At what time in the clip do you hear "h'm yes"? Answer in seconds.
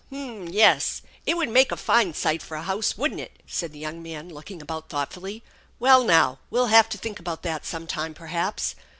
0.11-1.03